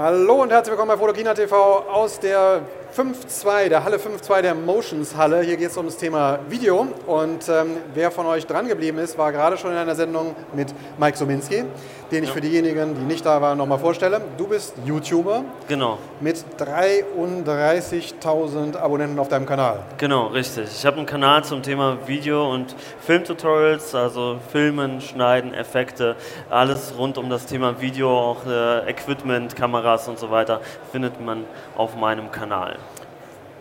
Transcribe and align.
Hallo 0.00 0.42
und 0.42 0.52
herzlich 0.52 0.70
willkommen 0.70 0.92
bei 0.92 0.96
Fotokina 0.96 1.34
TV 1.34 1.56
aus 1.88 2.20
der 2.20 2.60
5.2, 2.98 3.68
der 3.68 3.84
Halle 3.84 3.98
5.2 3.98 4.42
der 4.42 4.56
Motions 4.56 5.16
Halle. 5.16 5.42
Hier 5.42 5.56
geht 5.56 5.70
es 5.70 5.76
um 5.76 5.86
das 5.86 5.98
Thema 5.98 6.40
Video 6.48 6.88
und 7.06 7.48
ähm, 7.48 7.76
wer 7.94 8.10
von 8.10 8.26
euch 8.26 8.44
dran 8.44 8.66
geblieben 8.66 8.98
ist, 8.98 9.16
war 9.16 9.30
gerade 9.30 9.56
schon 9.56 9.70
in 9.70 9.76
einer 9.76 9.94
Sendung 9.94 10.34
mit 10.52 10.74
Mike 10.98 11.16
Sominski, 11.16 11.62
den 12.10 12.24
ich 12.24 12.30
ja. 12.30 12.34
für 12.34 12.40
diejenigen, 12.40 12.96
die 12.96 13.02
nicht 13.02 13.24
da 13.24 13.40
waren, 13.40 13.56
nochmal 13.56 13.78
vorstelle. 13.78 14.20
Du 14.36 14.48
bist 14.48 14.74
YouTuber. 14.84 15.44
Genau. 15.68 15.98
Mit 16.18 16.44
33.000 16.58 18.76
Abonnenten 18.76 19.20
auf 19.20 19.28
deinem 19.28 19.46
Kanal. 19.46 19.84
Genau, 19.98 20.26
richtig. 20.26 20.64
Ich 20.64 20.84
habe 20.84 20.96
einen 20.96 21.06
Kanal 21.06 21.44
zum 21.44 21.62
Thema 21.62 21.98
Video 22.08 22.52
und 22.52 22.74
Filmtutorials, 23.06 23.94
also 23.94 24.40
Filmen, 24.50 25.00
Schneiden, 25.00 25.54
Effekte, 25.54 26.16
alles 26.50 26.94
rund 26.98 27.16
um 27.16 27.30
das 27.30 27.46
Thema 27.46 27.80
Video, 27.80 28.10
auch 28.10 28.44
äh, 28.44 28.90
Equipment, 28.90 29.54
Kameras 29.54 30.08
und 30.08 30.18
so 30.18 30.32
weiter, 30.32 30.60
findet 30.90 31.24
man 31.24 31.44
auf 31.76 31.94
meinem 31.94 32.32
Kanal 32.32 32.76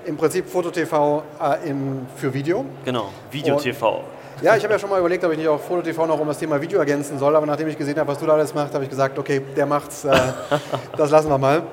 im 0.08 0.18
Prinzip 0.18 0.48
Foto-TV 0.48 1.24
äh, 1.40 1.74
für 2.16 2.34
Video. 2.34 2.66
Genau, 2.86 3.10
Video-TV. 3.32 4.04
Ja, 4.40 4.56
ich 4.56 4.62
habe 4.62 4.74
ja 4.74 4.80
schon 4.80 4.92
mal 4.92 5.00
überlegt, 5.00 5.26
ob 5.26 5.32
ich 5.32 5.38
nicht 5.40 5.48
auch 5.48 5.60
Foto-TV 5.60 6.06
noch 6.06 6.20
um 6.20 6.28
das 6.28 6.38
Thema 6.38 6.62
Video 6.62 6.78
ergänzen 6.78 7.18
soll, 7.18 7.36
aber 7.36 7.48
nachdem 7.48 7.70
ich 7.70 7.76
gesehen 7.76 7.98
habe, 7.98 8.12
was 8.12 8.20
du 8.20 8.28
da 8.28 8.34
alles 8.34 8.54
machst, 8.54 8.72
habe 8.76 8.84
ich 8.84 8.90
gesagt, 8.92 9.18
okay, 9.18 9.42
der 9.56 9.66
macht's, 9.66 10.06
äh, 10.06 10.16
das 10.96 11.10
lassen 11.10 11.30
wir 11.32 11.40
mal. 11.40 11.64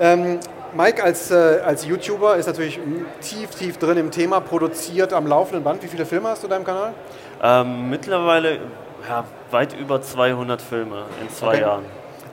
Ähm, 0.00 0.40
Mike 0.74 1.04
als, 1.04 1.30
äh, 1.30 1.60
als 1.62 1.84
YouTuber 1.84 2.36
ist 2.36 2.46
natürlich 2.46 2.80
tief, 3.20 3.50
tief 3.50 3.76
drin 3.76 3.98
im 3.98 4.10
Thema, 4.10 4.40
produziert 4.40 5.12
am 5.12 5.26
laufenden 5.26 5.62
Band. 5.62 5.82
Wie 5.82 5.88
viele 5.88 6.06
Filme 6.06 6.30
hast 6.30 6.42
du 6.42 6.46
in 6.46 6.52
deinem 6.52 6.64
Kanal? 6.64 6.94
Ähm, 7.42 7.90
mittlerweile 7.90 8.60
ja, 9.06 9.24
weit 9.50 9.78
über 9.78 10.00
200 10.00 10.62
Filme 10.62 11.02
in 11.20 11.28
zwei 11.28 11.48
okay. 11.48 11.60
Jahren. 11.60 11.84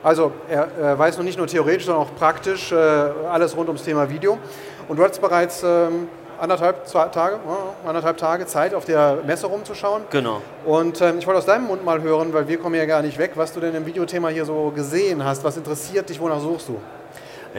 Also 0.06 0.30
er, 0.48 0.68
er 0.80 0.96
weiß 0.96 1.16
noch 1.16 1.24
nicht 1.24 1.36
nur 1.36 1.48
theoretisch, 1.48 1.86
sondern 1.86 2.04
auch 2.04 2.14
praktisch 2.14 2.70
äh, 2.70 2.76
alles 2.76 3.56
rund 3.56 3.66
ums 3.66 3.82
Thema 3.82 4.08
Video. 4.08 4.38
Und 4.86 4.98
du 4.98 5.02
hattest 5.02 5.20
bereits 5.20 5.64
ähm, 5.64 6.06
anderthalb 6.38 6.86
zwei 6.86 7.06
Tage, 7.06 7.40
oh, 7.44 7.88
anderthalb 7.88 8.16
Tage 8.16 8.46
Zeit, 8.46 8.72
auf 8.72 8.84
der 8.84 9.18
Messe 9.26 9.48
rumzuschauen. 9.48 10.04
Genau. 10.10 10.42
Und 10.64 11.00
ähm, 11.00 11.18
ich 11.18 11.26
wollte 11.26 11.38
aus 11.38 11.46
deinem 11.46 11.66
Mund 11.66 11.84
mal 11.84 12.02
hören, 12.02 12.32
weil 12.32 12.46
wir 12.46 12.56
kommen 12.58 12.76
ja 12.76 12.84
gar 12.84 13.02
nicht 13.02 13.18
weg, 13.18 13.32
was 13.34 13.52
du 13.52 13.58
denn 13.58 13.74
im 13.74 13.84
Videothema 13.84 14.28
hier 14.28 14.44
so 14.44 14.70
gesehen 14.72 15.24
hast. 15.24 15.42
Was 15.42 15.56
interessiert 15.56 16.08
dich, 16.08 16.20
wonach 16.20 16.38
suchst 16.38 16.68
du? 16.68 16.78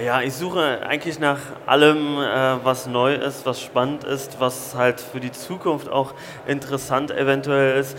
Ja, 0.06 0.22
ich 0.22 0.36
suche 0.36 0.82
eigentlich 0.88 1.18
nach 1.20 1.40
allem, 1.66 2.20
äh, 2.20 2.64
was 2.64 2.86
neu 2.86 3.16
ist, 3.16 3.48
was 3.48 3.60
spannend 3.60 4.04
ist, 4.04 4.40
was 4.40 4.76
halt 4.76 5.02
für 5.02 5.20
die 5.20 5.32
Zukunft 5.32 5.90
auch 5.90 6.14
interessant 6.46 7.10
eventuell 7.10 7.80
ist. 7.80 7.98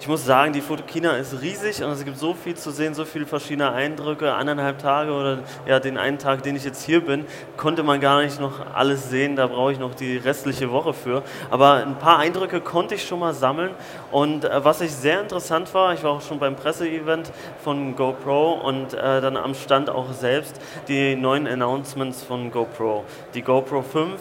Ich 0.00 0.06
muss 0.06 0.24
sagen, 0.24 0.52
die 0.52 0.60
Fotokina 0.60 1.16
ist 1.16 1.40
riesig 1.42 1.82
und 1.82 1.90
es 1.90 2.04
gibt 2.04 2.18
so 2.18 2.32
viel 2.32 2.54
zu 2.54 2.70
sehen, 2.70 2.94
so 2.94 3.04
viele 3.04 3.26
verschiedene 3.26 3.72
Eindrücke. 3.72 4.32
Anderthalb 4.32 4.78
Tage 4.78 5.10
oder 5.12 5.40
ja, 5.66 5.80
den 5.80 5.98
einen 5.98 6.18
Tag, 6.18 6.44
den 6.44 6.54
ich 6.54 6.64
jetzt 6.64 6.84
hier 6.84 7.04
bin, 7.04 7.26
konnte 7.56 7.82
man 7.82 8.00
gar 8.00 8.22
nicht 8.22 8.40
noch 8.40 8.64
alles 8.74 9.10
sehen. 9.10 9.34
Da 9.34 9.48
brauche 9.48 9.72
ich 9.72 9.80
noch 9.80 9.96
die 9.96 10.16
restliche 10.16 10.70
Woche 10.70 10.94
für. 10.94 11.24
Aber 11.50 11.74
ein 11.84 11.98
paar 11.98 12.20
Eindrücke 12.20 12.60
konnte 12.60 12.94
ich 12.94 13.08
schon 13.08 13.18
mal 13.18 13.34
sammeln. 13.34 13.70
Und 14.12 14.44
äh, 14.44 14.64
was 14.64 14.80
ich 14.82 14.92
sehr 14.92 15.20
interessant 15.20 15.74
war, 15.74 15.92
ich 15.94 16.04
war 16.04 16.12
auch 16.12 16.22
schon 16.22 16.38
beim 16.38 16.54
Presseevent 16.54 17.32
von 17.64 17.96
GoPro 17.96 18.52
und 18.52 18.94
äh, 18.94 19.20
dann 19.20 19.36
am 19.36 19.54
Stand 19.54 19.90
auch 19.90 20.12
selbst 20.12 20.60
die 20.86 21.16
neuen 21.16 21.48
Announcements 21.48 22.22
von 22.22 22.52
GoPro. 22.52 23.04
Die 23.34 23.42
GoPro 23.42 23.82
5 23.82 24.12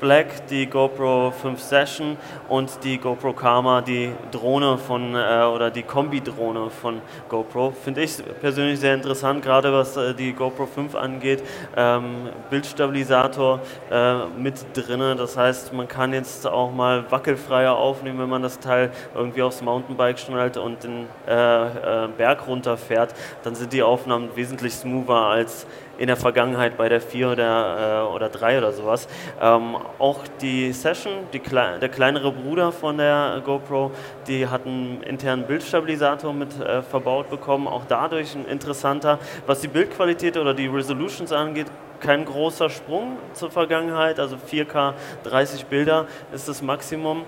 Black, 0.00 0.46
die 0.48 0.66
GoPro 0.66 1.30
5 1.30 1.60
Session 1.60 2.16
und 2.48 2.82
die 2.84 2.98
GoPro 2.98 3.32
Karma, 3.32 3.80
die 3.80 4.12
Drohne 4.30 4.78
von 4.78 5.14
äh, 5.14 5.44
oder 5.44 5.70
die 5.70 5.82
Kombi-Drohne 5.82 6.70
von 6.70 7.00
GoPro. 7.28 7.72
Finde 7.72 8.02
ich 8.02 8.22
persönlich 8.40 8.80
sehr 8.80 8.94
interessant, 8.94 9.42
gerade 9.42 9.72
was 9.72 9.96
äh, 9.96 10.14
die 10.14 10.32
GoPro 10.32 10.66
5 10.66 10.94
angeht. 10.94 11.42
Ähm, 11.76 12.28
Bildstabilisator 12.50 13.60
äh, 13.90 14.26
mit 14.38 14.54
drinne, 14.74 15.16
das 15.16 15.36
heißt, 15.36 15.72
man 15.72 15.88
kann 15.88 16.12
jetzt 16.12 16.46
auch 16.46 16.72
mal 16.72 17.10
wackelfreier 17.10 17.74
aufnehmen, 17.76 18.18
wenn 18.18 18.28
man 18.28 18.42
das 18.42 18.58
Teil 18.58 18.90
irgendwie 19.14 19.42
aufs 19.42 19.62
Mountainbike 19.62 20.18
schnallt 20.18 20.56
und 20.56 20.84
den 20.84 21.06
äh, 21.26 22.04
äh, 22.04 22.08
Berg 22.08 22.46
runterfährt. 22.46 23.14
Dann 23.42 23.54
sind 23.54 23.72
die 23.72 23.82
Aufnahmen 23.82 24.30
wesentlich 24.34 24.74
smoother 24.74 25.14
als 25.14 25.66
in 25.98 26.06
der 26.06 26.16
Vergangenheit 26.16 26.76
bei 26.76 26.88
der 26.88 27.00
4 27.00 27.30
oder, 27.30 28.04
äh, 28.10 28.14
oder 28.14 28.28
3 28.28 28.58
oder 28.58 28.72
sowas. 28.72 29.08
Ähm, 29.40 29.76
auch 29.98 30.20
die 30.40 30.72
Session, 30.72 31.12
die 31.32 31.38
Kle 31.38 31.78
der 31.80 31.88
kleinere 31.88 32.32
Bruder 32.32 32.72
von 32.72 32.98
der 32.98 33.42
GoPro, 33.44 33.90
die 34.26 34.46
hat 34.46 34.66
einen 34.66 35.02
internen 35.02 35.46
Bildstabilisator 35.46 36.32
mit 36.32 36.60
äh, 36.60 36.82
verbaut 36.82 37.30
bekommen, 37.30 37.66
auch 37.66 37.84
dadurch 37.88 38.34
ein 38.34 38.46
interessanter. 38.46 39.18
Was 39.46 39.60
die 39.60 39.68
Bildqualität 39.68 40.36
oder 40.36 40.54
die 40.54 40.66
Resolutions 40.66 41.32
angeht, 41.32 41.66
kein 42.00 42.24
großer 42.24 42.68
Sprung 42.68 43.16
zur 43.32 43.50
Vergangenheit, 43.50 44.20
also 44.20 44.36
4K 44.36 44.92
30 45.24 45.66
Bilder 45.66 46.06
ist 46.32 46.48
das 46.48 46.62
Maximum. 46.62 47.24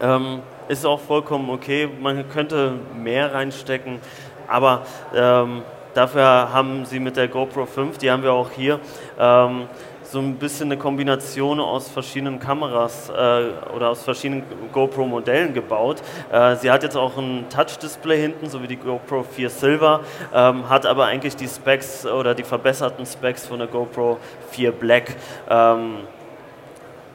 Ähm, 0.00 0.42
ist 0.68 0.86
auch 0.86 1.00
vollkommen 1.00 1.50
okay, 1.50 1.88
man 2.00 2.28
könnte 2.28 2.74
mehr 2.94 3.34
reinstecken, 3.34 3.98
aber 4.46 4.82
ähm, 5.14 5.62
Dafür 5.94 6.52
haben 6.52 6.84
sie 6.84 7.00
mit 7.00 7.16
der 7.16 7.28
GoPro 7.28 7.66
5, 7.66 7.98
die 7.98 8.10
haben 8.10 8.22
wir 8.22 8.32
auch 8.32 8.50
hier, 8.50 8.80
ähm, 9.18 9.66
so 10.10 10.20
ein 10.20 10.36
bisschen 10.36 10.68
eine 10.68 10.78
Kombination 10.78 11.60
aus 11.60 11.88
verschiedenen 11.88 12.40
Kameras 12.40 13.10
äh, 13.10 13.72
oder 13.74 13.90
aus 13.90 14.02
verschiedenen 14.02 14.42
GoPro-Modellen 14.72 15.52
gebaut. 15.52 16.02
Äh, 16.32 16.56
sie 16.56 16.70
hat 16.70 16.82
jetzt 16.82 16.96
auch 16.96 17.18
ein 17.18 17.44
Touch-Display 17.50 18.18
hinten, 18.20 18.48
so 18.48 18.62
wie 18.62 18.66
die 18.66 18.76
GoPro 18.76 19.22
4 19.22 19.50
Silver, 19.50 20.00
ähm, 20.34 20.68
hat 20.68 20.86
aber 20.86 21.06
eigentlich 21.06 21.36
die 21.36 21.48
Specs 21.48 22.06
oder 22.06 22.34
die 22.34 22.44
verbesserten 22.44 23.04
Specs 23.04 23.46
von 23.46 23.58
der 23.58 23.68
GoPro 23.68 24.18
4 24.50 24.72
Black. 24.72 25.14
Ähm, 25.50 25.96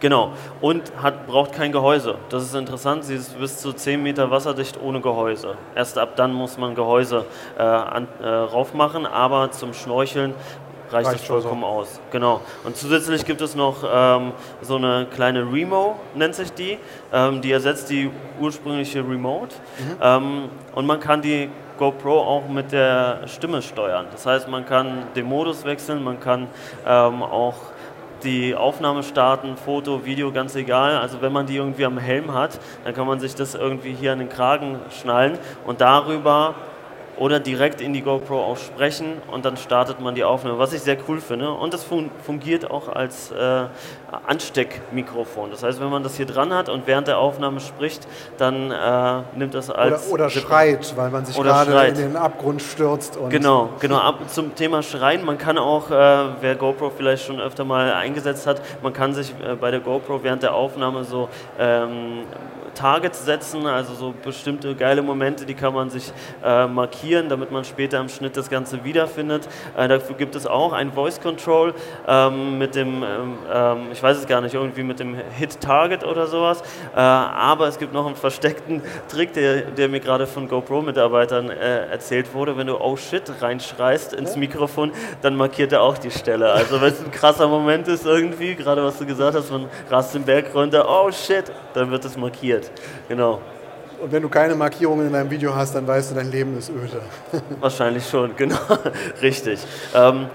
Genau. 0.04 0.34
Und 0.60 0.92
hat, 1.02 1.28
braucht 1.28 1.54
kein 1.54 1.72
Gehäuse. 1.72 2.16
Das 2.28 2.44
ist 2.44 2.54
interessant. 2.56 3.06
Sie 3.06 3.16
ist 3.16 3.40
bis 3.40 3.60
zu 3.60 3.72
10 3.72 4.04
Meter 4.04 4.30
wasserdicht 4.30 4.78
ohne 4.84 5.00
Gehäuse. 5.00 5.56
Erst 5.76 5.98
ab 5.98 6.18
dann 6.18 6.34
muss 6.34 6.58
man 6.58 6.76
Gehäuse 6.76 7.26
äh, 7.58 7.62
an, 7.62 8.10
äh, 8.22 8.28
raufmachen, 8.28 9.06
aber 9.06 9.52
zum 9.52 9.74
Schnorcheln 9.74 10.34
reicht, 10.92 11.08
reicht 11.08 11.20
das 11.22 11.28
vollkommen 11.28 11.62
so. 11.62 11.68
aus. 11.68 12.02
Genau. 12.12 12.42
Und 12.66 12.76
zusätzlich 12.76 13.24
gibt 13.24 13.40
es 13.40 13.56
noch 13.56 13.78
ähm, 13.90 14.34
so 14.62 14.76
eine 14.76 15.08
kleine 15.10 15.50
Remo, 15.50 15.96
nennt 16.16 16.36
sich 16.36 16.52
die. 16.52 16.78
Ähm, 17.14 17.40
die 17.40 17.54
ersetzt 17.54 17.90
die 17.90 18.12
ursprüngliche 18.42 19.00
Remote. 19.00 19.56
Mhm. 19.80 19.96
Ähm, 20.02 20.50
und 20.76 20.86
man 20.86 21.00
kann 21.00 21.22
die 21.22 21.50
GoPro 21.78 22.20
auch 22.20 22.50
mit 22.50 22.74
der 22.74 23.22
Stimme 23.28 23.62
steuern. 23.62 24.08
Das 24.12 24.26
heißt, 24.26 24.50
man 24.50 24.66
kann 24.66 25.04
den 25.16 25.26
Modus 25.26 25.64
wechseln, 25.64 26.04
man 26.04 26.20
kann 26.20 26.48
ähm, 26.86 27.24
auch 27.24 27.56
die 28.24 28.56
Aufnahme 28.56 29.04
starten, 29.04 29.56
Foto, 29.58 30.06
Video, 30.06 30.32
ganz 30.32 30.56
egal. 30.56 30.98
Also 30.98 31.22
wenn 31.22 31.32
man 31.32 31.46
die 31.46 31.58
irgendwie 31.58 31.86
am 31.86 31.98
Helm 31.98 32.34
hat, 32.34 32.60
dann 32.84 32.94
kann 32.94 33.08
man 33.08 33.20
sich 33.20 33.36
das 33.36 33.56
irgendwie 33.56 33.94
hier 33.94 34.14
an 34.14 34.20
den 34.20 34.30
Kragen 34.30 34.80
schnallen 34.90 35.38
und 35.66 35.82
darüber 35.82 36.56
oder 37.18 37.40
direkt 37.40 37.82
in 37.82 37.94
die 37.94 38.02
GoPro 38.02 38.42
auch 38.44 38.58
sprechen 38.58 39.22
und 39.32 39.46
dann 39.46 39.58
startet 39.58 40.00
man 40.00 40.16
die 40.16 40.24
Aufnahme, 40.24 40.58
was 40.58 40.74
ich 40.74 40.82
sehr 40.82 40.98
cool 41.08 41.22
finde. 41.22 41.52
Und 41.52 41.74
das 41.74 41.84
fun 41.84 42.10
fungiert 42.26 42.70
auch 42.70 42.90
als 42.90 43.32
äh, 43.32 43.66
Ansteckmikrofon. 44.28 45.52
Das 45.52 45.64
heißt, 45.64 45.80
wenn 45.80 45.90
man 45.90 46.04
das 46.04 46.16
hier 46.16 46.26
dran 46.26 46.54
hat 46.54 46.70
und 46.70 46.88
während 46.88 47.08
der 47.08 47.20
Aufnahme 47.20 47.60
spricht, 47.60 48.08
dann 48.38 48.72
äh, 48.72 49.22
nimmt 49.38 49.54
das 49.54 49.70
als... 49.70 50.08
Oder, 50.08 50.14
oder 50.14 50.30
schreit, 50.30 50.94
weil 50.96 51.12
man 51.12 51.26
sich 51.26 51.36
gerade 51.36 51.88
in 51.88 51.96
den 51.96 52.16
Abgrund 52.16 52.62
stürzt. 52.62 53.18
genau, 53.30 53.70
genau. 53.80 53.98
Ab, 53.98 54.20
zum 54.28 54.56
Thema 54.56 54.82
Schreien, 54.82 55.24
man 55.24 55.38
kann 55.38 55.58
auch, 55.58 55.92
äh, 55.92 55.94
wer 56.42 56.56
GoPro 56.56 56.92
vielleicht 56.96 57.26
schon 57.26 57.40
öfter 57.40 57.64
mal 57.64 57.94
eingesetzt 57.94 58.48
hat, 58.48 58.62
man 58.82 58.94
kann 58.94 59.14
sich 59.14 59.34
äh, 59.44 59.56
bei 59.56 59.72
der 59.72 59.80
GoPro 59.80 60.24
während 60.24 60.44
der 60.44 60.54
Aufnahme 60.54 61.04
so... 61.04 61.30
Ähm, 61.60 62.24
Targets 62.74 63.26
setzen, 63.26 63.66
also 63.68 63.94
so 63.94 64.14
bestimmte 64.24 64.76
geile 64.76 65.02
Momente, 65.02 65.46
die 65.46 65.54
kann 65.54 65.74
man 65.74 65.90
sich 65.90 66.12
äh, 66.44 66.68
markieren, 66.68 67.30
damit 67.30 67.52
man 67.52 67.64
später 67.64 68.00
im 68.00 68.10
Schnitt 68.10 68.38
das 68.38 68.50
Ganze 68.50 68.84
wiederfindet. 68.84 69.48
Äh, 69.78 69.88
dafür 69.88 70.16
gibt 70.16 70.36
es 70.36 70.48
auch 70.48 70.74
ein 70.74 70.92
Voice 70.92 71.22
Control 71.22 71.74
ähm, 72.08 72.58
mit 72.58 72.76
dem, 72.76 73.04
ähm, 73.04 73.38
ähm, 73.52 73.78
ich 73.92 74.02
weiß 74.02 74.18
es 74.18 74.28
gar 74.28 74.42
nicht, 74.42 74.54
irgendwie 74.54 74.84
mit 74.84 75.00
dem 75.00 75.16
Hit 75.38 75.62
Target 75.62 76.04
oder 76.04 76.28
sowas, 76.28 76.62
äh, 76.96 77.00
aber 77.00 77.68
es 77.68 77.78
gibt 77.78 77.94
noch 77.94 78.06
einen 78.06 78.16
versteckten 78.16 78.82
Trick, 79.08 79.34
der, 79.34 79.62
der 79.62 79.90
mir 79.90 80.00
gerade 80.00 80.28
von 80.28 80.48
GoPro-Mitarbeitern 80.48 81.50
äh, 81.50 81.88
erzählt 81.88 82.34
wurde. 82.34 82.58
Wenn 82.58 82.68
du 82.68 82.80
Oh 82.80 82.98
shit 82.98 83.24
reinschreist 83.42 84.14
ins 84.14 84.36
Mikrofon, 84.36 84.92
dann 85.22 85.36
markiert 85.36 85.72
er 85.72 85.82
auch 85.82 85.98
die 85.98 86.12
Stelle. 86.12 86.52
Also 86.52 86.82
wenn 86.82 86.92
es 86.92 87.04
ein 87.04 87.12
krasser 87.12 87.48
Moment 87.48 87.88
ist 87.88 88.06
irgendwie, 88.06 88.56
gerade 88.56 88.84
was 88.84 88.98
du 88.98 89.06
gesagt 89.06 89.36
hast, 89.36 89.52
man 89.52 89.68
rast 89.90 90.14
den 90.16 90.24
Berg 90.24 90.54
runter, 90.54 90.86
Oh 90.90 91.12
shit, 91.12 91.46
dann 91.74 91.92
wird 91.92 92.04
es 92.06 92.18
markiert 92.18 92.63
passiert. 92.70 92.82
Genau. 93.10 93.42
Und 94.02 94.12
wenn 94.12 94.22
du 94.22 94.30
keine 94.30 94.56
Markierungen 94.56 95.08
in 95.08 95.14
deinem 95.14 95.30
Video 95.30 95.56
hast, 95.56 95.76
dann 95.76 95.88
weißt 95.88 96.12
du, 96.12 96.16
dein 96.16 96.32
Leben 96.32 96.58
ist 96.58 96.70
öde. 96.70 97.02
Wahrscheinlich 97.60 98.08
schon, 98.08 98.36
genau. 98.36 98.58
Richtig. 99.22 99.60
Ähm, 99.94 100.28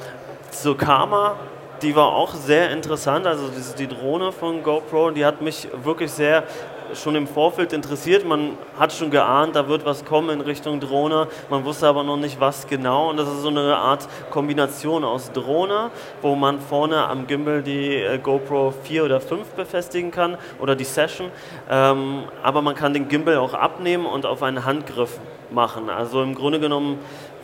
zur 0.50 0.76
Karma 0.76 1.36
die 1.82 1.94
war 1.94 2.08
auch 2.08 2.34
sehr 2.34 2.70
interessant. 2.70 3.26
Also 3.26 3.50
die 3.78 3.86
Drohne 3.86 4.32
von 4.32 4.62
GoPro, 4.62 5.10
die 5.10 5.24
hat 5.24 5.40
mich 5.42 5.68
wirklich 5.84 6.10
sehr 6.10 6.44
schon 6.94 7.14
im 7.14 7.26
Vorfeld 7.26 7.72
interessiert. 7.72 8.24
Man 8.26 8.56
hat 8.78 8.92
schon 8.92 9.10
geahnt, 9.10 9.56
da 9.56 9.68
wird 9.68 9.84
was 9.84 10.04
kommen 10.04 10.30
in 10.30 10.40
Richtung 10.40 10.80
Drohne. 10.80 11.28
Man 11.50 11.64
wusste 11.64 11.86
aber 11.86 12.02
noch 12.02 12.16
nicht, 12.16 12.40
was 12.40 12.66
genau. 12.66 13.10
Und 13.10 13.16
das 13.16 13.28
ist 13.28 13.42
so 13.42 13.48
eine 13.48 13.76
Art 13.76 14.08
Kombination 14.30 15.04
aus 15.04 15.32
Drohne, 15.32 15.90
wo 16.22 16.34
man 16.34 16.60
vorne 16.60 17.06
am 17.08 17.26
Gimbal 17.26 17.62
die 17.62 17.96
äh, 17.96 18.18
GoPro 18.18 18.72
4 18.82 19.04
oder 19.04 19.20
5 19.20 19.48
befestigen 19.50 20.10
kann 20.10 20.36
oder 20.60 20.76
die 20.76 20.84
Session. 20.84 21.30
Ähm, 21.70 22.24
aber 22.42 22.62
man 22.62 22.74
kann 22.74 22.94
den 22.94 23.08
Gimbal 23.08 23.36
auch 23.38 23.54
abnehmen 23.54 24.06
und 24.06 24.26
auf 24.26 24.42
einen 24.42 24.64
Handgriff 24.64 25.18
machen. 25.50 25.90
Also 25.90 26.22
im 26.22 26.34
Grunde 26.34 26.60
genommen 26.60 26.98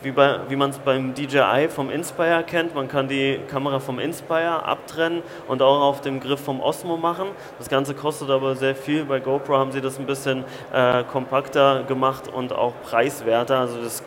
wie, 0.05 0.11
bei, 0.11 0.39
wie 0.47 0.55
man 0.55 0.69
es 0.69 0.77
beim 0.77 1.13
DJI 1.13 1.67
vom 1.67 1.89
Inspire 1.89 2.43
kennt. 2.43 2.75
Man 2.75 2.87
kann 2.87 3.07
die 3.07 3.39
Kamera 3.49 3.79
vom 3.79 3.99
Inspire 3.99 4.63
abtrennen 4.63 5.23
und 5.47 5.61
auch 5.61 5.81
auf 5.81 6.01
dem 6.01 6.19
Griff 6.19 6.39
vom 6.39 6.61
Osmo 6.61 6.95
machen. 6.95 7.27
Das 7.57 7.67
Ganze 7.67 7.95
kostet 7.95 8.29
aber 8.29 8.55
sehr 8.55 8.75
viel. 8.75 9.03
Bei 9.03 9.19
GoPro 9.19 9.57
haben 9.57 9.71
sie 9.71 9.81
das 9.81 9.99
ein 9.99 10.05
bisschen 10.05 10.45
äh, 10.71 11.03
kompakter 11.03 11.83
gemacht 11.83 12.27
und 12.27 12.53
auch 12.53 12.73
preiswerter. 12.83 13.59
Also 13.59 13.81
das 13.81 14.03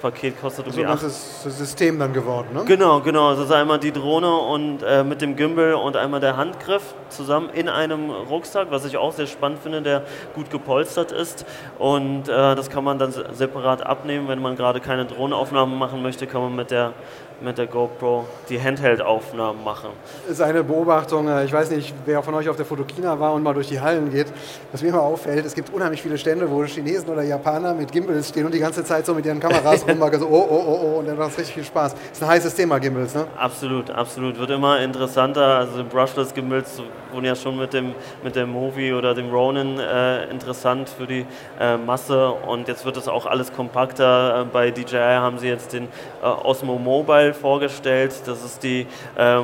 Paket 0.00 0.40
kostet 0.40 0.66
irgendwie 0.66 0.96
so 0.96 1.48
ein 1.48 1.52
System 1.52 1.98
dann 1.98 2.12
geworden, 2.12 2.48
ne? 2.54 2.64
Genau, 2.64 3.00
genau. 3.00 3.34
Das 3.34 3.46
ist 3.46 3.52
einmal 3.52 3.78
die 3.78 3.92
Drohne 3.92 4.34
und 4.36 4.82
äh, 4.82 5.04
mit 5.04 5.20
dem 5.20 5.36
Gimbal 5.36 5.74
und 5.74 5.96
einmal 5.96 6.20
der 6.20 6.36
Handgriff 6.36 6.94
zusammen 7.08 7.50
in 7.50 7.68
einem 7.68 8.10
Rucksack, 8.10 8.68
was 8.70 8.84
ich 8.84 8.96
auch 8.96 9.12
sehr 9.12 9.26
spannend 9.26 9.60
finde, 9.60 9.82
der 9.82 10.02
gut 10.34 10.50
gepolstert 10.50 11.12
ist. 11.12 11.44
Und 11.78 12.28
äh, 12.28 12.54
das 12.54 12.70
kann 12.70 12.84
man 12.84 12.98
dann 12.98 13.12
separat 13.32 13.84
abnehmen, 13.84 14.28
wenn 14.28 14.40
man 14.40 14.56
gerade 14.56 14.80
keine 14.80 15.04
Drohnenaufnahmen 15.28 15.78
machen 15.78 16.02
möchte, 16.02 16.26
kann 16.26 16.42
man 16.42 16.56
mit 16.56 16.70
der 16.70 16.92
mit 17.40 17.58
der 17.58 17.66
GoPro 17.66 18.24
die 18.48 18.60
Handheld-Aufnahmen 18.60 19.62
machen. 19.62 19.90
Das 20.26 20.38
ist 20.38 20.40
eine 20.40 20.64
Beobachtung, 20.64 21.28
äh, 21.28 21.44
ich 21.44 21.52
weiß 21.52 21.70
nicht, 21.70 21.94
wer 22.04 22.22
von 22.22 22.34
euch 22.34 22.48
auf 22.48 22.56
der 22.56 22.66
Fotokina 22.66 23.18
war 23.18 23.32
und 23.32 23.42
mal 23.42 23.54
durch 23.54 23.68
die 23.68 23.80
Hallen 23.80 24.10
geht, 24.10 24.26
was 24.72 24.82
mir 24.82 24.88
immer 24.88 25.02
auffällt, 25.02 25.46
es 25.46 25.54
gibt 25.54 25.72
unheimlich 25.72 26.02
viele 26.02 26.18
Stände, 26.18 26.50
wo 26.50 26.64
Chinesen 26.64 27.08
oder 27.08 27.22
Japaner 27.22 27.74
mit 27.74 27.92
Gimbals 27.92 28.28
stehen 28.28 28.46
und 28.46 28.54
die 28.54 28.58
ganze 28.58 28.84
Zeit 28.84 29.06
so 29.06 29.14
mit 29.14 29.24
ihren 29.26 29.40
Kameras 29.40 29.84
rummachen, 29.88 30.20
so 30.20 30.26
oh, 30.26 30.46
oh, 30.50 30.64
oh, 30.66 30.80
oh, 30.82 30.98
und 30.98 31.06
dann 31.06 31.16
macht 31.16 31.32
es 31.32 31.38
richtig 31.38 31.54
viel 31.54 31.64
Spaß. 31.64 31.94
Das 31.94 32.12
ist 32.12 32.22
ein 32.22 32.28
heißes 32.28 32.54
Thema, 32.54 32.78
Gimbals, 32.78 33.14
ne? 33.14 33.26
Absolut, 33.38 33.90
absolut. 33.90 34.38
Wird 34.38 34.50
immer 34.50 34.80
interessanter. 34.80 35.58
Also 35.58 35.84
Brushless 35.84 36.34
Gimbals 36.34 36.82
wurden 37.12 37.24
ja 37.24 37.36
schon 37.36 37.56
mit 37.58 37.72
dem, 37.72 37.94
mit 38.22 38.36
dem 38.36 38.50
Movie 38.50 38.92
oder 38.92 39.14
dem 39.14 39.30
Ronin 39.30 39.78
äh, 39.78 40.24
interessant 40.30 40.88
für 40.88 41.06
die 41.06 41.26
äh, 41.60 41.76
Masse 41.76 42.30
und 42.30 42.68
jetzt 42.68 42.84
wird 42.84 42.96
es 42.96 43.08
auch 43.08 43.26
alles 43.26 43.52
kompakter. 43.52 44.42
Äh, 44.42 44.44
bei 44.44 44.70
DJI 44.70 44.96
haben 44.96 45.38
sie 45.38 45.48
jetzt 45.48 45.72
den 45.72 45.84
äh, 46.22 46.26
Osmo 46.26 46.78
Mobile 46.78 47.27
vorgestellt. 47.34 48.14
Das 48.26 48.44
ist 48.44 48.62
die 48.62 48.86
äh, 49.16 49.40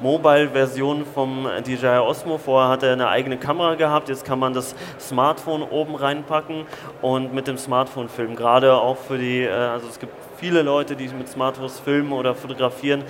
Mobile-Version 0.00 1.04
vom 1.06 1.48
DJI 1.66 1.98
Osmo. 1.98 2.38
Vorher 2.38 2.70
hat 2.70 2.82
er 2.82 2.92
eine 2.92 3.08
eigene 3.08 3.36
Kamera 3.36 3.74
gehabt, 3.74 4.08
jetzt 4.08 4.24
kann 4.24 4.38
man 4.38 4.54
das 4.54 4.74
Smartphone 5.00 5.62
oben 5.62 5.94
reinpacken 5.94 6.66
und 7.02 7.34
mit 7.34 7.46
dem 7.46 7.58
Smartphone 7.58 8.08
filmen. 8.08 8.36
Gerade 8.36 8.74
auch 8.74 8.96
für 8.96 9.18
die, 9.18 9.42
äh, 9.42 9.50
also 9.50 9.88
es 9.88 9.98
gibt 9.98 10.12
viele 10.36 10.62
Leute, 10.62 10.94
die 10.94 11.08
mit 11.08 11.28
Smartphones 11.28 11.80
filmen 11.80 12.12
oder 12.12 12.34
fotografieren 12.34 13.02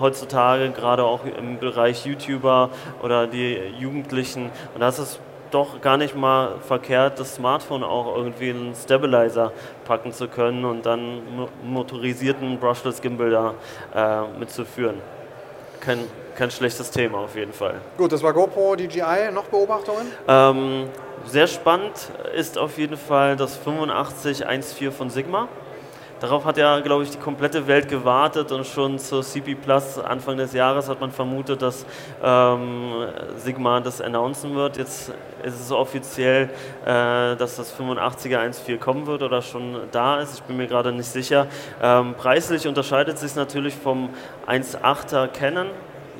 heutzutage, 0.00 0.70
gerade 0.70 1.04
auch 1.04 1.20
im 1.24 1.58
Bereich 1.58 2.06
YouTuber 2.06 2.70
oder 3.02 3.26
die 3.26 3.58
Jugendlichen. 3.78 4.50
Und 4.74 4.80
das 4.80 4.98
ist 4.98 5.20
doch 5.52 5.80
gar 5.80 5.96
nicht 5.96 6.16
mal 6.16 6.58
verkehrt, 6.66 7.18
das 7.20 7.36
Smartphone 7.36 7.84
auch 7.84 8.16
irgendwie 8.16 8.50
in 8.50 8.56
einen 8.56 8.74
Stabilizer 8.74 9.52
packen 9.84 10.12
zu 10.12 10.28
können 10.28 10.64
und 10.64 10.86
dann 10.86 11.22
motorisierten 11.64 12.58
Brushless 12.58 13.00
Gimbal 13.00 13.30
da 13.30 13.54
äh, 13.94 14.38
mitzuführen. 14.38 14.96
Kein, 15.80 15.98
kein 16.36 16.50
schlechtes 16.50 16.90
Thema 16.90 17.18
auf 17.18 17.36
jeden 17.36 17.52
Fall. 17.52 17.80
Gut, 17.96 18.12
das 18.12 18.22
war 18.22 18.32
GoPro 18.32 18.76
DJI. 18.76 19.30
Noch 19.32 19.44
Beobachtungen? 19.44 20.06
Ähm, 20.28 20.88
sehr 21.26 21.46
spannend 21.46 22.10
ist 22.34 22.58
auf 22.58 22.78
jeden 22.78 22.96
Fall 22.96 23.36
das 23.36 23.58
8514 23.58 24.92
von 24.92 25.10
Sigma. 25.10 25.48
Darauf 26.22 26.44
hat 26.44 26.56
ja, 26.56 26.78
glaube 26.78 27.02
ich, 27.02 27.10
die 27.10 27.18
komplette 27.18 27.66
Welt 27.66 27.88
gewartet 27.88 28.52
und 28.52 28.64
schon 28.64 28.96
zur 29.00 29.24
CP 29.24 29.56
Plus 29.56 29.98
Anfang 29.98 30.36
des 30.36 30.52
Jahres 30.52 30.88
hat 30.88 31.00
man 31.00 31.10
vermutet, 31.10 31.60
dass 31.60 31.84
ähm, 32.22 32.92
Sigma 33.38 33.80
das 33.80 34.00
announcen 34.00 34.54
wird. 34.54 34.76
Jetzt 34.76 35.12
ist 35.42 35.60
es 35.60 35.72
offiziell, 35.72 36.44
äh, 36.84 37.34
dass 37.34 37.56
das 37.56 37.76
85er 37.76 38.38
1.4 38.38 38.78
kommen 38.78 39.08
wird 39.08 39.24
oder 39.24 39.42
schon 39.42 39.80
da 39.90 40.20
ist. 40.20 40.34
Ich 40.36 40.42
bin 40.44 40.58
mir 40.58 40.68
gerade 40.68 40.92
nicht 40.92 41.08
sicher. 41.08 41.48
Ähm, 41.82 42.14
preislich 42.16 42.68
unterscheidet 42.68 43.18
sich 43.18 43.34
natürlich 43.34 43.74
vom 43.74 44.10
1.8er 44.46 45.26
Canon 45.26 45.70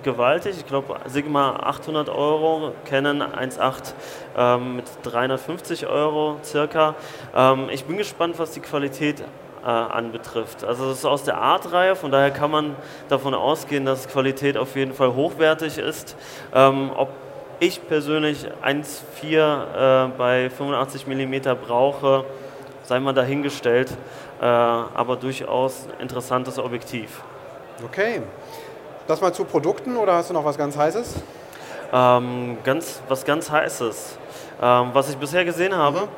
gewaltig. 0.02 0.56
Ich 0.58 0.66
glaube, 0.66 0.98
Sigma 1.06 1.60
800 1.60 2.08
Euro, 2.08 2.72
Canon 2.87 3.22
1.8 3.22 3.94
ähm, 4.37 4.75
mit 4.75 4.87
350 5.05 5.87
Euro 5.87 6.40
circa. 6.43 6.96
Ähm, 7.37 7.69
ich 7.70 7.84
bin 7.84 7.98
gespannt, 7.98 8.40
was 8.40 8.50
die 8.50 8.60
Qualität 8.60 9.22
äh, 9.64 9.69
anbetrifft. 9.69 10.64
Also 10.64 10.91
es 10.91 10.99
ist 10.99 11.05
aus 11.05 11.25
der 11.25 11.38
Art-Reihe, 11.38 11.97
von 11.97 12.11
daher 12.11 12.31
kann 12.31 12.50
man 12.50 12.76
davon 13.09 13.35
ausgehen, 13.35 13.85
dass 13.85 14.09
Qualität 14.09 14.56
auf 14.56 14.76
jeden 14.76 14.93
Fall 14.93 15.14
hochwertig 15.14 15.79
ist. 15.79 16.17
Ähm, 16.55 16.91
ob 16.94 17.11
ich 17.61 17.87
persönlich 17.87 18.47
1,4 18.64 20.06
äh, 20.06 20.11
bei 20.19 20.50
85 20.50 21.06
mm 21.06 21.35
brauche, 21.64 22.25
sei 22.82 22.99
mal 22.99 23.12
dahingestellt, 23.12 23.91
äh, 24.41 24.44
aber 24.44 25.17
durchaus 25.17 25.87
interessantes 26.00 26.58
Objektiv. 26.58 27.23
Okay. 27.85 28.23
Das 29.06 29.20
mal 29.20 29.32
zu 29.32 29.44
Produkten 29.44 29.97
oder 29.97 30.15
hast 30.15 30.31
du 30.31 30.35
noch 30.35 30.44
was 30.44 30.58
ganz 30.58 30.76
Heißes? 30.76 31.23
Ähm, 31.93 32.58
ganz, 32.65 33.03
was 33.08 33.25
ganz 33.25 33.50
Heißes. 33.50 34.19
Ähm, 34.61 34.91
was 34.93 35.11
ich 35.11 35.17
bisher 35.17 35.44
gesehen 35.44 35.76
habe, 35.76 36.08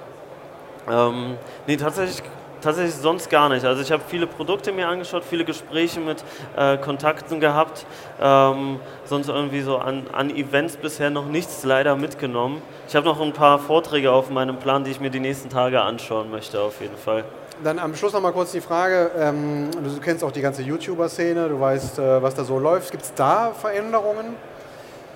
mhm. 0.87 0.93
ähm, 0.93 1.39
nee, 1.67 1.77
tatsächlich 1.77 2.23
tatsächlich 2.65 2.95
sonst 2.95 3.31
gar 3.31 3.49
nicht. 3.49 3.65
Also 3.65 3.83
ich 3.83 3.93
habe 3.93 4.03
viele 4.07 4.27
Produkte 4.27 4.73
mir 4.73 4.89
angeschaut, 4.89 5.23
viele 5.25 5.45
Gespräche 5.45 6.01
mit 6.01 6.25
äh, 6.57 6.77
Kontakten 6.79 7.41
gehabt, 7.41 7.87
ähm, 8.21 8.81
sonst 9.05 9.29
irgendwie 9.29 9.61
so 9.61 9.79
an, 9.79 10.07
an 10.13 10.31
Events 10.31 10.77
bisher 10.77 11.11
noch 11.11 11.27
nichts 11.27 11.65
leider 11.65 11.95
mitgenommen. 11.97 12.63
Ich 12.89 12.97
habe 12.97 13.07
noch 13.07 13.21
ein 13.21 13.33
paar 13.33 13.59
Vorträge 13.59 14.11
auf 14.11 14.31
meinem 14.31 14.59
Plan, 14.59 14.85
die 14.85 14.91
ich 14.91 15.01
mir 15.01 15.11
die 15.11 15.21
nächsten 15.21 15.49
Tage 15.49 15.81
anschauen 15.81 16.31
möchte 16.31 16.61
auf 16.61 16.81
jeden 16.81 16.97
Fall. 16.97 17.25
Dann 17.63 17.79
am 17.79 17.95
Schluss 17.95 18.13
noch 18.13 18.21
mal 18.21 18.33
kurz 18.33 18.51
die 18.51 18.61
Frage, 18.61 19.13
ähm, 19.17 19.71
du 19.73 20.01
kennst 20.01 20.25
auch 20.25 20.33
die 20.33 20.41
ganze 20.41 20.63
YouTuber-Szene, 20.63 21.49
du 21.49 21.61
weißt, 21.61 21.99
äh, 21.99 22.23
was 22.23 22.35
da 22.35 22.45
so 22.45 22.59
läuft. 22.59 22.91
Gibt 22.91 23.05
es 23.05 23.15
da 23.15 23.53
Veränderungen? 23.53 24.35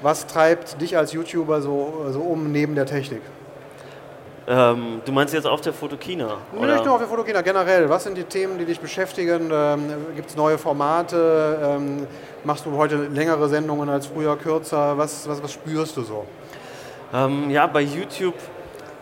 Was 0.02 0.26
treibt 0.26 0.80
dich 0.80 0.96
als 0.96 1.12
YouTuber 1.12 1.60
so, 1.60 2.06
so 2.10 2.20
um 2.20 2.52
neben 2.52 2.76
der 2.76 2.86
Technik? 2.86 3.22
Ähm, 4.50 5.02
du 5.04 5.12
meinst 5.12 5.34
jetzt 5.34 5.46
auf 5.46 5.60
der 5.60 5.74
Fotokina? 5.74 6.38
Oder? 6.56 6.72
Nicht 6.72 6.84
nur 6.86 6.94
auf 6.94 7.00
der 7.00 7.08
Fotokina, 7.08 7.42
generell. 7.42 7.86
Was 7.90 8.04
sind 8.04 8.16
die 8.16 8.24
Themen, 8.24 8.58
die 8.58 8.64
dich 8.64 8.80
beschäftigen? 8.80 9.50
Ähm, 9.52 9.82
Gibt 10.16 10.30
es 10.30 10.36
neue 10.36 10.56
Formate? 10.56 11.58
Ähm, 11.62 12.06
machst 12.44 12.64
du 12.64 12.74
heute 12.74 12.96
längere 13.08 13.46
Sendungen 13.50 13.90
als 13.90 14.06
früher 14.06 14.36
kürzer? 14.38 14.96
Was, 14.96 15.28
was, 15.28 15.42
was 15.42 15.52
spürst 15.52 15.98
du 15.98 16.02
so? 16.02 16.24
Ähm, 17.12 17.50
ja, 17.50 17.66
bei 17.66 17.82
YouTube 17.82 18.34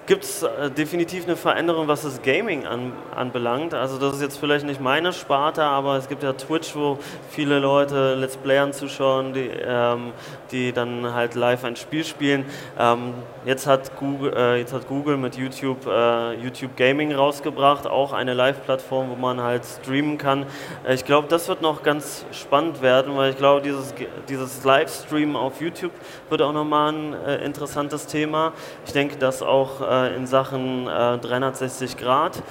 gibt 0.07 0.25
es 0.25 0.43
äh, 0.43 0.71
definitiv 0.71 1.25
eine 1.25 1.37
Veränderung, 1.37 1.89
was 1.89 2.03
das 2.03 2.23
Gaming 2.23 2.65
an, 2.65 2.93
anbelangt. 3.15 3.75
Also 3.75 3.99
das 3.99 4.17
ist 4.17 4.23
jetzt 4.23 4.39
vielleicht 4.39 4.65
nicht 4.65 4.81
meine 4.81 5.13
Sparte, 5.13 5.65
aber 5.65 5.97
es 5.97 6.09
gibt 6.09 6.23
ja 6.23 6.33
Twitch, 6.33 6.75
wo 6.77 6.99
viele 7.29 7.59
Leute 7.59 8.15
Let's 8.15 8.37
Playern 8.37 8.73
zuschauen, 8.73 9.33
die, 9.33 9.51
ähm, 9.51 10.13
die 10.53 10.73
dann 10.73 11.13
halt 11.13 11.35
live 11.35 11.65
ein 11.65 11.77
Spiel 11.77 12.05
spielen. 12.05 12.45
Ähm, 12.79 13.15
jetzt, 13.45 13.67
hat 13.67 13.97
Google, 13.97 14.33
äh, 14.37 14.59
jetzt 14.59 14.73
hat 14.73 14.87
Google 14.87 15.17
mit 15.17 15.37
YouTube 15.37 15.87
äh, 15.87 16.35
YouTube 16.35 16.77
Gaming 16.77 17.13
rausgebracht, 17.13 17.87
auch 17.87 18.13
eine 18.13 18.35
Live-Plattform, 18.35 19.11
wo 19.11 19.17
man 19.17 19.41
halt 19.41 19.65
streamen 19.65 20.19
kann. 20.19 20.47
Äh, 20.87 20.95
ich 20.95 21.05
glaube, 21.05 21.27
das 21.29 21.49
wird 21.49 21.63
noch 21.63 21.83
ganz 21.83 22.25
spannend 22.31 22.81
werden, 22.81 23.17
weil 23.17 23.31
ich 23.31 23.39
glaube, 23.39 23.63
dieses, 23.63 23.93
dieses 24.29 24.63
Livestreamen 24.63 25.35
auf 25.35 25.61
YouTube 25.61 25.93
wird 26.29 26.43
auch 26.43 26.53
nochmal 26.53 26.93
ein 26.93 27.13
äh, 27.13 27.45
interessantes 27.45 28.07
Thema. 28.07 28.53
Ich 28.87 28.93
denke, 28.93 29.17
dass 29.17 29.43
auch 29.43 29.81
in 30.05 30.27
Sachen 30.27 30.87
äh, 30.87 31.19
360 31.19 31.97
Grad, 31.97 32.43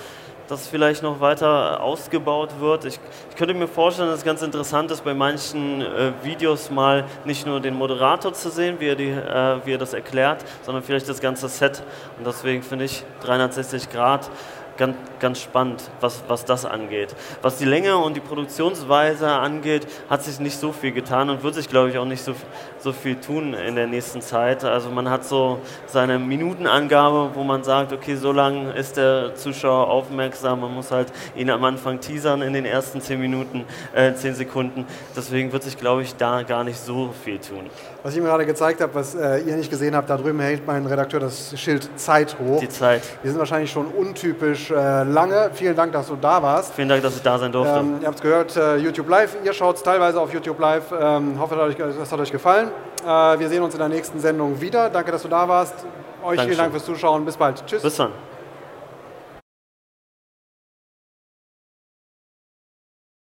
das 0.47 0.67
vielleicht 0.67 1.01
noch 1.01 1.19
weiter 1.19 1.81
ausgebaut 1.81 2.59
wird. 2.59 2.85
Ich, 2.85 2.99
ich, 3.29 3.35
könnte 3.35 3.53
mir 3.53 3.67
vorstellen, 3.67 4.09
dass 4.09 4.19
es 4.19 4.25
ganz 4.25 4.41
interessant 4.41 4.91
ist, 4.91 5.03
bei 5.03 5.13
manchen 5.13 5.81
äh, 5.81 6.11
Videos 6.23 6.69
mal 6.69 7.05
nicht 7.25 7.45
nur 7.45 7.59
den 7.59 7.75
Moderator 7.75 8.33
zu 8.33 8.49
sehen, 8.49 8.77
wie 8.79 8.87
er, 8.87 8.95
die, 8.95 9.09
äh, 9.09 9.65
wie 9.65 9.73
er 9.73 9.77
das 9.77 9.93
erklärt, 9.93 10.43
sondern 10.63 10.83
vielleicht 10.83 11.09
das 11.09 11.19
ganze 11.19 11.47
Set. 11.49 11.83
Und 12.17 12.27
deswegen 12.27 12.61
finde 12.61 12.85
ich 12.85 13.03
360 13.21 13.89
Grad 13.89 14.29
ganz, 14.77 14.95
ganz 15.19 15.39
spannend, 15.39 15.89
was, 16.01 16.23
was 16.27 16.45
das 16.45 16.65
angeht. 16.65 17.15
Was 17.41 17.57
die 17.57 17.65
Länge 17.65 17.97
und 17.97 18.15
die 18.15 18.21
Produktionsweise 18.21 19.29
angeht, 19.29 19.87
hat 20.09 20.23
sich 20.23 20.39
nicht 20.39 20.59
so 20.59 20.71
viel 20.71 20.91
getan 20.91 21.29
und 21.29 21.43
wird 21.43 21.55
sich, 21.55 21.69
glaube 21.69 21.89
ich, 21.89 21.97
auch 21.97 22.05
nicht 22.05 22.23
so, 22.23 22.33
so 22.79 22.91
viel 22.91 23.15
tun 23.15 23.53
in 23.53 23.75
der 23.75 23.87
nächsten 23.87 24.21
Zeit. 24.21 24.63
Also 24.63 24.89
man 24.89 25.09
hat 25.09 25.25
so 25.25 25.59
seine 25.87 26.19
Minutenangabe, 26.19 27.31
wo 27.33 27.43
man 27.43 27.63
sagt, 27.63 27.93
okay, 27.93 28.15
so 28.15 28.31
lange 28.31 28.73
ist 28.73 28.97
der 28.97 29.35
Zuschauer 29.35 29.87
aufmerksam, 29.89 30.61
man 30.61 30.73
muss 30.73 30.91
halt 30.91 31.11
ihn 31.35 31.49
am 31.49 31.63
Anfang 31.63 31.99
teasern 31.99 32.41
in 32.41 32.53
den 32.53 32.65
ersten 32.65 33.01
zehn 33.01 33.19
Minuten, 33.19 33.65
äh, 33.93 34.13
zehn 34.13 34.35
Sekunden. 34.35 34.85
Deswegen 35.15 35.51
wird 35.51 35.63
sich, 35.63 35.77
glaube 35.77 36.01
ich, 36.01 36.15
da 36.15 36.43
gar 36.43 36.63
nicht 36.63 36.79
so 36.79 37.13
viel 37.23 37.39
tun. 37.39 37.69
Was 38.03 38.15
ich 38.15 38.21
mir 38.21 38.27
gerade 38.27 38.45
gezeigt 38.45 38.81
habe, 38.81 38.93
was 38.93 39.15
äh, 39.15 39.39
ihr 39.39 39.55
nicht 39.55 39.69
gesehen 39.69 39.95
habt, 39.95 40.09
da 40.09 40.17
drüben 40.17 40.39
hält 40.39 40.67
mein 40.67 40.85
Redakteur 40.85 41.19
das 41.19 41.59
Schild 41.59 41.89
Zeit 41.95 42.37
hoch. 42.39 42.59
Die 42.59 42.69
Zeit. 42.69 43.01
Wir 43.23 43.31
sind 43.31 43.39
wahrscheinlich 43.39 43.71
schon 43.71 43.87
untypisch 43.87 44.64
äh, 44.71 45.03
lange. 45.03 45.49
Vielen 45.53 45.75
Dank, 45.75 45.93
dass 45.93 46.07
du 46.07 46.15
da 46.15 46.41
warst. 46.41 46.73
Vielen 46.73 46.89
Dank, 46.89 47.03
dass 47.03 47.15
ich 47.15 47.21
da 47.21 47.37
sein 47.37 47.51
durfte. 47.51 47.79
Ähm, 47.79 47.97
ihr 48.01 48.07
habt 48.07 48.17
es 48.17 48.21
gehört, 48.21 48.55
äh, 48.55 48.77
YouTube 48.77 49.09
Live. 49.09 49.37
Ihr 49.43 49.53
schaut 49.53 49.77
es 49.77 49.83
teilweise 49.83 50.19
auf 50.19 50.33
YouTube 50.33 50.59
Live. 50.59 50.91
Ähm, 50.91 51.39
hoffe, 51.39 51.55
das 51.55 52.11
hat 52.11 52.19
euch 52.19 52.31
gefallen. 52.31 52.69
Äh, 53.03 53.07
wir 53.39 53.49
sehen 53.49 53.63
uns 53.63 53.73
in 53.73 53.79
der 53.79 53.89
nächsten 53.89 54.19
Sendung 54.19 54.59
wieder. 54.59 54.89
Danke, 54.89 55.11
dass 55.11 55.21
du 55.21 55.27
da 55.27 55.47
warst. 55.47 55.73
Euch 56.23 56.37
Dankeschön. 56.37 56.47
vielen 56.47 56.57
Dank 56.57 56.71
fürs 56.71 56.85
Zuschauen. 56.85 57.25
Bis 57.25 57.37
bald. 57.37 57.65
Tschüss. 57.65 57.81
Bis 57.81 57.95
dann. 57.95 58.34